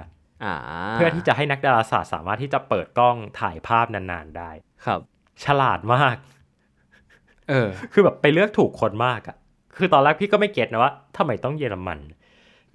[0.44, 0.56] อ่า
[0.94, 4.52] เพื่อที่จะให้นักดาราศาสตร์สามารถที่จะเปิดกล้องถ่ายภาพนานๆได้
[4.86, 5.00] ครับ
[5.44, 6.18] ฉลาดมาก
[7.50, 9.38] เออ คือแบบไปเลือกถูกคนมากอะ
[9.78, 12.00] คือตอนแรกพี่ก็ไม่เก็ตนะว่าทำไมต้องเยอรมัน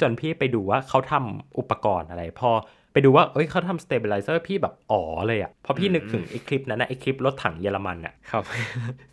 [0.01, 2.51] จนพี่ไปดูว่าเขาทำอุปกรณ์อะไร พอ
[2.97, 8.45] ไปดูว่าเอ้ยเขาทำ stabilizer พี่แบบอ๋อเลยอะเพราะพี่นึกถึงไอ้คลิปนั้นนะไอ้คลิปรถถังเยอรมันอะครับ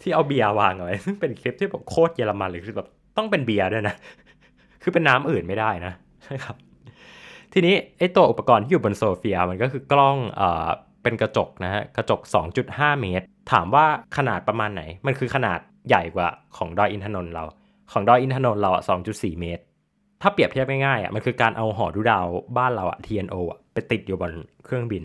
[0.01, 3.95] ที่เอาเบียร์วางเอาไว้ซึ่งเป็นคลิปที่แบบโคตรเยอรมันเลยคือแบบต้องเป็นเบียร์ด้วยนะ
[4.83, 5.93] คือเป็นน้ำอื่นไม่ได้นะ
[6.33, 6.55] นะครับ
[7.53, 10.67] ทีนี้ไอ้ตัวอุปกรณ์ที่อยู่บนโซเฟียมันก็คือกล้องเอ่อ
[11.03, 12.21] เป็นกระจกนะฮะกระจก
[12.61, 13.85] 2.5 เมตร ถามว่า
[14.17, 17.43] ขนาดประมาณไหน มันคือขนาดใหญ่กว่าของดอยอินทนนท์เรา
[17.91, 19.63] ของดอยอินทนนท์เราอะ2.4 เมตร
[20.21, 22.25] ถ้าเปรียบเทียบง่ายๆอะมันคือการเอาหอดูดาว
[22.57, 24.31] บ้านเราอะ TNO อะ ไปติดอยู่บน
[24.65, 25.03] เครื่องบิน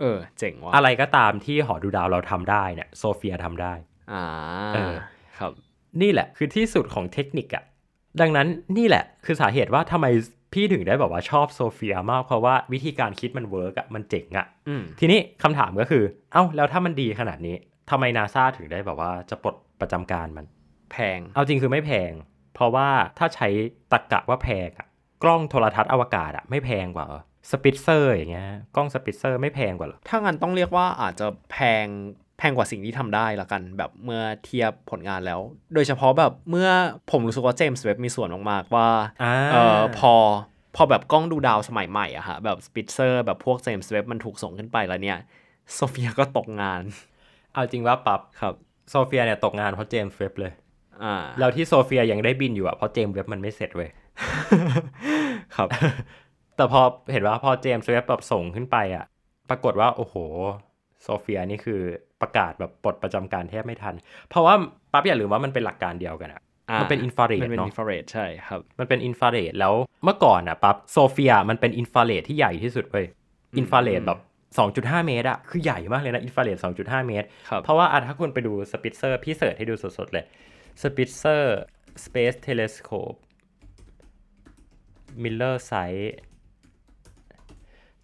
[0.00, 3.74] เออ เจ๋งว่ะอะไรก็ตามที่หอดูดาวเราทำได้เนี่ยโซเฟียทำได้
[4.12, 4.24] อ่า
[4.74, 4.94] เออ
[5.38, 5.52] ครับ
[6.02, 7.64] นี่แหละคือที่สุดของเทคนิคอะ
[8.20, 10.06] ดังนั้นนี่แหละคือสาเหตุว่าทำไม
[10.52, 17.56] พี่ถึงได้แบบว่าชอบโซเฟียมากเพราะว่าวิธีการคิดมัน work อะมันเจ๋งอะอืมทีนี้คำถามก็คือ เอ้าแล้วถ้ามันดีขนาดนี้
[17.90, 20.46] ทำไมนาซาถึงได้แบบว่าจะปลดประจำการมัน
[20.92, 22.12] แพง เอาจริงคือไม่แพง
[22.54, 23.48] เพราะว่าถ้าใช้
[23.92, 24.88] ตรรกะว่าแพงอะ
[25.22, 27.06] กล้องโทรทรรศน์อวกาศอะไม่แพงกว่า
[27.50, 31.86] สปิตเซอร์อย่างเงี้ยกล้องสปิตเซอร์ไม่แพงกว่าเหรอ ถ้างั้นต้องเรียกว่าอาจจะแพง
[32.38, 35.40] แพงกว่าสิ่งที่ทำได้ละกัน แบบเมื่อเทียบผลงานแล้ว
[35.74, 36.68] โดยเฉพาะแบบเมื่อ
[37.10, 38.88] ผมรู้สึกว่าเจมส์เว็บบ์มีส่วนมากๆว่า
[39.22, 40.14] อ่าเอ่อพอ
[40.76, 45.18] พอแบบกล้องดูดาวสมัยใหม่อะฮะแบบสปิตเซอร์แบบพวกเจมส์เว็บบ์มันถูกส่งขึ้นไปแล้วเนี่ย
[45.74, 46.82] โซเฟียก็ตกงาน
[47.52, 48.54] เอาจริงว่าปับครับ
[48.90, 50.52] โซเฟียเนี่ยตกงานเพราะเจมส์เว็บเลย
[51.04, 53.90] อ่าแล้วที่โซเฟียยังได้บินอยู่อะเพราะเจมส์เว็บมันไม่เสร็จเว้ย
[55.56, 55.68] ครับ
[56.56, 56.80] แต่พอ
[57.12, 59.04] เห็นว่าพอเจมส์เว็บแบบส่งขึ้นไปอะ
[59.50, 60.14] ปรากฏว่า โอ้โห
[61.02, 61.80] โซเฟียนี่คือ
[62.20, 63.94] ประกาศแบบปลดประจำการแทบไม่ทัน
[64.28, 64.54] เพราะว่า
[64.92, 73.06] ปั๊บอย่าลืมว่ามันเป็นหลักการเดียวกันอะอ่ามันเป็นอินฟราเรดมันเป็นเนาะอินฟราเรดใช่ครับ มันเป็นอินฟราเรดแล้วเมื่อก่อนอะปั๊บโซเฟียมันเป็นอินฟราเรดที่ใหญ่ที่สุดเว้ย
[73.58, 74.20] อินฟราเรดแบบ
[74.62, 80.24] 2.5 เมตรอะคือใหญ่มากเลยนะอินฟราเรด2.5 เมตรครับเพราะว่าอะถ้าคุณไปดูสปิตเซอร์พี่เสิร์ชให้ดูสดๆเลย
[80.82, 81.44] Spitzer
[82.04, 83.18] Space Telescope
[85.22, 86.08] Mirror Size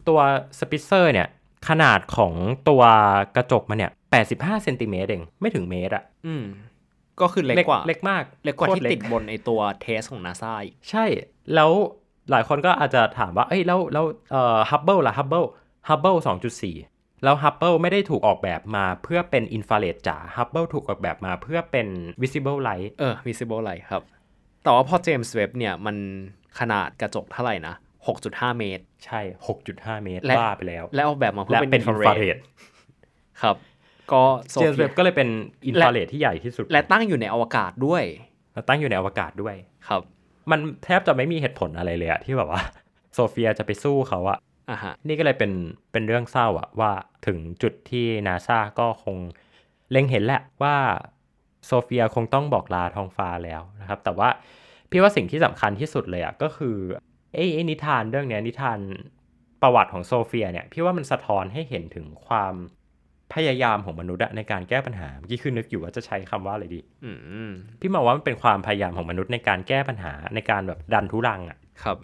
[0.08, 0.20] ตัว
[0.58, 1.28] Spitzer เนี่ย
[1.68, 2.32] ขนาดของ
[2.68, 2.82] ตัว
[3.36, 3.92] กระจกมันเนี่ย
[4.26, 6.44] 85เซนติเมตรเองไม่ถึงเมตรอะอืม
[7.20, 11.04] ก็คือเล็กกว่า เล็กมาก เล็กกว่าโคตที่รติดบนไอตัวเทสของนาซาอีกใช่
[11.54, 11.70] แล้ว
[12.30, 15.46] หลายคนก็อาจจะถามว่า เอ้ย แล้วแล้วเอ่อ Hubble ล่ะ Hubble
[15.88, 16.18] Hubble
[16.70, 21.86] 2.4แล้ว Hubble ไม่ได้ถูกออกแบบมาเพื่อเป็นอินฟราเรดจ๋า Hubble ถูกออกแบบมาเพื่อเป็น
[22.22, 24.02] visible light เออ visible light ครับ
[24.62, 25.96] แต่ว่าพอเจมส์เว็บเนี่ยมัน
[26.58, 27.74] ขนาดกระจกเท่าไหร่นะ
[28.08, 29.20] 6.5 เมตร ใช่
[29.62, 32.38] 6.5 เมตรและบ้าไปแล้ว และออกแบบมาเพื่อเป็นอินฟฟราราเรเรด
[33.42, 33.56] ครับ โซเฟีย
[34.12, 35.28] ก็ เจมส์เว็บก็เลยเป็น
[35.66, 38.04] อินฟราเรดที่ใหญ่ที่สุด และตั้งอยู่ในอวกาศด้วย
[38.52, 39.54] แล้วตั้งอยู่ในอวกาศด้วย
[39.88, 40.02] ครับ
[40.50, 42.60] มันแทบจะไม่มีเหตุผลอะไรเลยอะที่แบบว่า
[43.14, 44.38] โซเฟียจะไปสู้เขาอะ
[44.70, 45.52] อะฮะนี่ก็เลยเป็น
[45.92, 46.92] เป็นเรื่องเศร้าอะว่า
[47.26, 49.16] ถึงจุดที่นาซาก็คง
[49.90, 50.76] เล็งเห็นแหละว่า
[51.66, 54.28] โซเฟียคงต้องบอกลาท้องฟ้าแล้วนะครับ แต่ว่า
[54.90, 56.76] พี่ว่าสิ่งที่สำคัญที่สุดเลยอะก็คือ
[57.34, 58.78] ไอ้ไอ้นิทานเรื่องเนี้ยนิทาน
[59.62, 62.54] ประวัติของโซเฟียเนี่ยพี่ว่ามันสะท้อนให้เห็นถึงความ
[63.34, 67.12] พยายามของมนุษย์อะในการแก้ปัญหาเมื่อกี้คือนึกอยู่ว่าจะใช้คำว่าอะไรดีอื
[67.48, 71.98] พี่มองว่ามันเป็นความพยายามของมนุษย์ในการแก้ปัญหาในการแบบดันทุรังอะครับ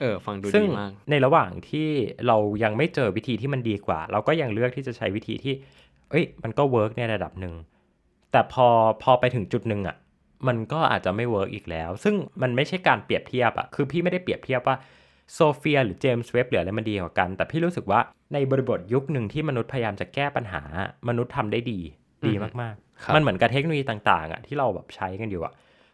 [0.00, 1.88] เออฟังดูซึ่งดีมากในระหว่างที่
[2.26, 5.54] เรายังไม่เจอวิธีที่มันดีกว่า เราก็ยังเลือกที่จะใช้วิธีที่
[6.10, 7.54] เอ้ย มันก็ work ในระดับหนึ่ง
[8.32, 8.66] แต่พอ
[9.02, 9.96] พอไปถึงจุดหนึ่งอะ่ะ
[10.48, 14.76] มันก็อาจจะไม่ work อีกแล้ว ซึ่งมันไม่ใช่การเปรียบเทียบอะ่ะคือพี่ไม่ได้เปรียบเทียบว่า
[15.34, 18.00] โซเฟียหรือเจมส์เว็บหรืออะไรมันดีกว่ากัน แต่พี่รู้สึกว่า
[18.32, 20.62] ในบริบทยุคหนึ่งที่มนุษย์พยายามจะแก้ปัญหา
[21.08, 21.80] มนุษย์ทำได้ดี
[22.26, 25.52] ดีมากครับๆมันเหมือนกับเทคโนโลยีต่างๆอะที่เราแบบใช้กันอยู่อะ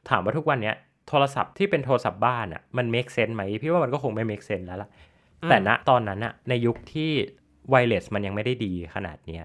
[0.09, 0.75] ถามว่าทุกวันเนี้ย
[1.09, 4.89] โทรศัพท์ที่เป็นโทรศัพท์บ้านอะมัน make sense ไหมพี่ว่ามันก็คงไม่ make sense แล้วล่ะ
[5.49, 7.11] แต่ณตอนนั้นอะในยุคที่
[7.71, 9.45] ไวเลสมันยังไม่ได้ดีขนาดเนี้ย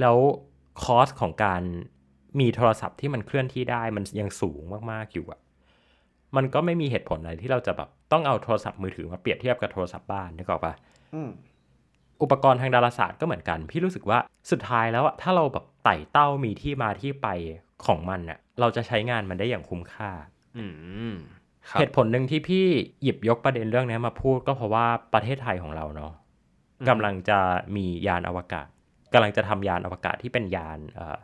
[0.00, 0.16] แล้ว
[0.82, 1.62] คอสของการ
[2.40, 5.40] มีโทรศัพท์ที่มันเคลื่อนที่ได้มันยังสูงมากๆอยู่อะ
[6.36, 10.74] มันก็ไม่มีเหตุผลอะไรที่เราจะแบบต้องเอาโทรศัพท์มือถือมาเปรียบเทียบกับโทรศัพท์บ้านนึกออกปะ
[12.22, 14.18] อุปกรณ์ทางดาราศาสตร์ก็เหมือนกัน พี่รู้สึกว่า
[14.50, 17.28] สุดท้ายแล้วอะถ้าเราแบบไต่เต้ามีที่มาที่ไป
[17.86, 20.10] ของมันอะเราจะใช้งานมันได้อย่างคุ้มค่า
[20.58, 20.64] อื
[21.10, 21.14] ม
[21.68, 22.66] ครับเหตุผลหนึ่งที่พี่
[23.02, 26.12] หยิบยกประเด็นเรื่องนี้มาพูดก็เพราะว่าประเทศไทยของเราเนาะ
[26.88, 27.38] กำลังจะ
[27.76, 28.66] มียานอวกาศ
[29.12, 31.16] กำลังจะทำยานอวกาศที่เป็นยานเอ่อ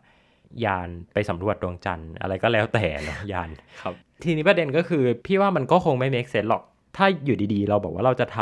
[0.64, 3.48] ยานไปสำรวจดวงจันทร์อะไรก็แล้วแต่เนาะยาน
[3.82, 6.62] ครับ ทีนี้ประเด็นก็คือ พี่ว่ามันก็คงไม่ make sense หรอก
[6.96, 8.38] ถ้าอยู่ดีๆ เราบอกว่าเราจะท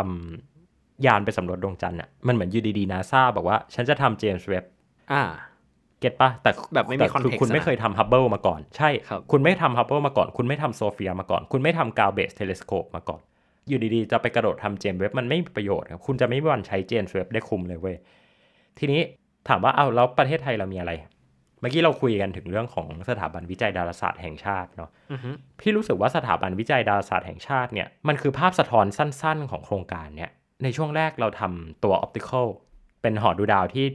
[0.50, 4.64] ำยานไปสำรวจดวงจันทร์อะมันเหมือนอยู่ดีๆนาซาบอกว่า ฉันจะทำเจมส์เว็บ
[5.12, 5.22] อ่า
[6.00, 13.20] get ปะแต่แบบไม่มีแต่ context คุณไม่อะนะเคยทำฮับเบิลมาก่อน ใช่ครับคุณไม่ทำฮับเบิลมาก่อน คุณไม่ทำโซเฟียมาก่อน คุณไม่ทำ ground-based telescope มาก่อน
[13.68, 17.96] อยู่ดีๆ จะไปกระโดดทำเจมส์เว็บมันไม่มีประโยชน์ครับ คุณจะไม่มีวันใช้เจมส์เว็บได้คุ้มเลยเว้ย
[18.78, 19.00] ทีนี้
[19.48, 30.30] ถามว่าเอาแล้วประเทศไทยเรามีอะไรเมื่อกี้เราคุยกันถึงเรื่องของสถาบันวิจัยดาราศาสตร์แห่งชาติเนาะอือฮึพี่รู้สึกว่าสถาบันวิจัยดาราศาสตร์แห่งชาติเนี่ยมันคือภาพสะท้อนสั้น ๆ ของโครงการเนี่ย
[30.62, 32.46] ในช่วงแรกเราทำตัว optical
[33.02, 33.86] เป็นหอดูดาวที่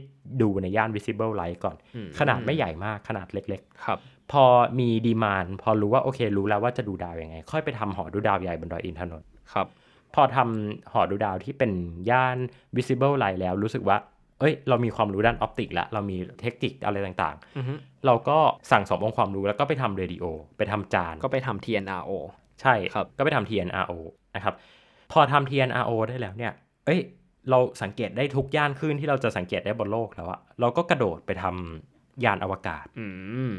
[0.42, 4.44] ดูในย่าน visible light ก่อนอืมขนาดไม่ใหญ่มากขนาดเล็กครับๆพอ
[4.78, 9.66] มี demand พอรู้ว่าโอเค รู้แล้วว่าจะดูดาวยังไง ค่อยไปทำหอดูดาวใหญ่บนดอยอินทนนท์ครับ
[10.14, 11.72] พอทำหอดูดาวที่เป็น
[12.10, 12.36] ย่าน
[12.76, 13.96] visible light แล้วรู้สึกว่า
[14.42, 18.38] เอ้ย เรามีความรู้ด้าน optic แล้วเรามีเทคนิคอะไรต่างอือฮึๆเราก็
[18.72, 20.24] สั่งสมองค์ความรู้แล้วก็ไปทำเรดิโอ
[20.58, 22.10] ไปทำจาน ก็ไปทำ TNRO
[22.62, 23.92] ใช่ครับ ก็ไปทำ TNRO
[24.36, 24.54] นะครับ
[25.12, 26.52] พอทำ TNRO ได้แล้วเนี่ย
[26.86, 27.00] เอ้ย
[27.50, 33.06] เราสังเกตได้ทุกย่านคลื่นที่เราจะสังเกตได้บนโลกแล้วอะเราก็กระโดดไปทำยานอวกาศอื
[33.50, 33.52] ม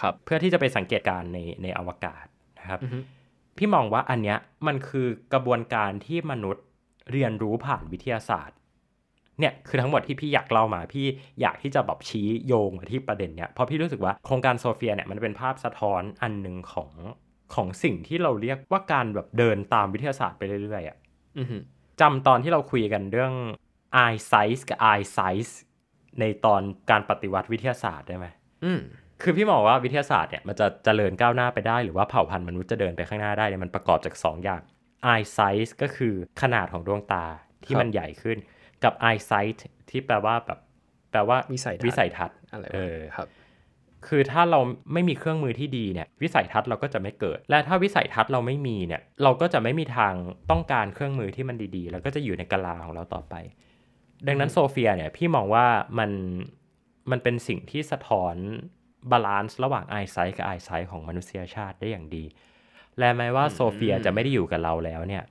[0.00, 2.26] ครับ เพื่อที่จะไปสังเกตการณ์ในในอวกาศ
[2.58, 2.98] นะครับอือฮึ
[3.58, 6.64] พี่มองว่าอันเนี้ยมันคือกระบวนการที่มนุษย์
[7.12, 8.56] เรียนรู้ผ่านวิทยาศาสตร์
[9.40, 11.06] เนี่ยคือทั้งหมดที่พี่อยากเล่ามาพี่
[11.40, 16.90] อยากที่จะแบบชี้โยงมาที่ประเด็นเนี้ยเพราะพี่รู้สึกว่าโครงการโซเฟียเนี่ยมันเป็นภาพสะท้อนอันหนึ่งของ
[17.54, 20.96] ของสิ่งที่เราเรียกว่าการแบบเดินตามวิทยาศาสตร์ไปเรื่อยๆอะ
[21.38, 21.56] อือฮึ
[22.00, 23.34] จำตอนที่เราคุยกันเรื่อง
[24.04, 25.52] eye size กับ eye size
[26.20, 28.26] ในตอนการปฏิวัติวิทยาศาสตร์ได้ไหม
[28.64, 28.80] อืม
[29.22, 34.62] คือพี่มองว่าวิทยาศาสตร์เนี่ยมันจะเจริญก้าวหน้าไปได้ หรือว่าเผ่าพันธุ์มนุษย์จะเดินไปข้างหน้าได้เนี่ยมันประกอบจาก2อย่าง
[35.12, 37.24] eye size ก็คือขนาดของดวงตา
[37.64, 38.38] ที่ครับมันใหญ่ขึ้น
[38.84, 40.58] กับ eye sight ที่แปลว่าแบบ
[41.10, 43.28] แปลว่าวิสัยทัศน์วิสัยทัศน์อะไรวะเออครับ
[44.06, 44.60] คือถ้าเรา
[44.92, 50.14] ไม่มีเครื่องมือที่ดีเนี่ย วิสัยทัศน์เราก็จะไม่เกิด และถ้าวิสัยทัศน์เราไม่มีเนี่ย เราก็จะไม่มีทาง
[50.50, 53.34] ต้องการเครื่องมือที่มันดีๆ แล้วก็จะอยู่ในกะลาของเราต่อไป
[54.26, 55.66] ดังนั้นโซเฟียเนี่ยพี่มองว่า
[55.98, 56.10] มัน
[57.10, 58.36] มันเป็นสิ่งที่สะท้อน
[59.10, 62.24] balance ระหว่าง eye size กับ eye sight ของมนุษยชาติได้อย่างดี
[62.98, 65.24] และแม้ว่าโซเฟียจะไม่ได้อยู่กับเราแล้วเนี่ย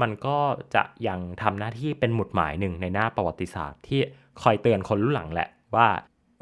[0.00, 0.38] มันก็
[0.74, 4.00] จะยังทำหน้าที่เป็นหมุดหมายหนึ่งในหน้าประวัติศาสตร์ ที่
[4.42, 5.88] คอยเตือนคนรุ่นหลังแหละว่า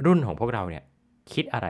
[0.06, 0.84] รุ่นของพวกเราเนี่ย
[1.32, 1.68] คิดอะไร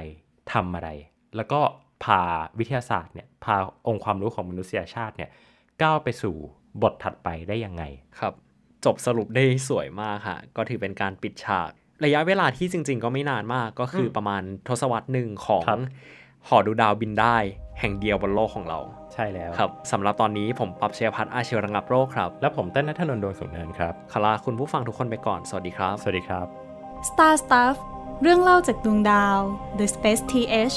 [0.52, 0.88] ทำอะไร
[1.36, 1.60] แล้วก็
[2.04, 2.20] พา
[2.58, 3.56] วิทยาศาสตร์เนี่ยพา
[3.88, 5.30] องค์ความรู้ของมนุษยชาติเนี่ย
[5.82, 6.34] ก้าวไปสู่
[6.82, 7.82] บทถัดไปได้ยังไง
[8.18, 8.34] ครับ
[8.84, 11.70] จบสรุปได้สวยมากค่ะ ก็ถือเป็นการปิดฉาก
[12.04, 15.78] ระยะเวลาที่จริง ๆ ก็ไม่นานมากก็คืออมประมาณทศวรรษหนึ่งของครับ
[16.48, 17.36] หอดูดาวบินได้
[17.80, 18.78] แห่งเดียวบนโลกของเรา
[19.14, 26.46] ใช่แล้วครับสำหรับตอนนี้ผมปรับเชียพัฒน์อาเชียวระงับโรคครับ แล้วผมเต้นนัทนนท์ดวงสุงเนินครับขอลาคุณผู้ฟังทุกคนไปก่อน สวัสดีครับ สวัสดีครับ
[27.08, 27.76] Star Stuff
[28.22, 29.38] เรื่องเล่าจากดวงดาว
[29.78, 30.76] The Space TH